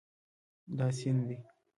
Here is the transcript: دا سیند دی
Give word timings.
دا 0.77 0.87
سیند 0.97 1.21
دی 1.27 1.37